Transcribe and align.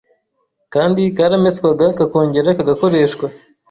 kandi 0.73 1.01
karameswaga 1.17 1.85
kakongera 1.97 2.55
kagakoreshwa. 2.57 3.25